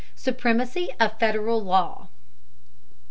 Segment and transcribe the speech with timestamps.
[0.15, 2.07] SUPREMACY OF FEDERAL LAW.